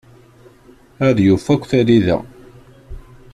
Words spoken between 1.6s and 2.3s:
talida.